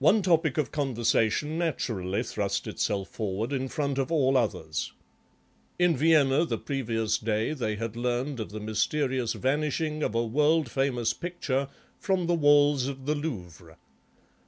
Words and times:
One 0.00 0.20
topic 0.20 0.58
of 0.58 0.72
conversation 0.72 1.58
naturally 1.58 2.24
thrust 2.24 2.66
itself 2.66 3.08
forward 3.10 3.52
in 3.52 3.68
front 3.68 3.98
of 3.98 4.10
all 4.10 4.36
others. 4.36 4.90
In 5.78 5.96
Vienna 5.96 6.44
the 6.44 6.58
previous 6.58 7.18
day 7.18 7.52
they 7.52 7.76
had 7.76 7.94
learned 7.94 8.40
of 8.40 8.50
the 8.50 8.58
mysterious 8.58 9.32
vanishing 9.34 10.02
of 10.02 10.12
a 10.12 10.26
world 10.26 10.68
famous 10.68 11.12
picture 11.12 11.68
from 12.00 12.26
the 12.26 12.34
walls 12.34 12.88
of 12.88 13.06
the 13.06 13.14
Louvre. 13.14 13.76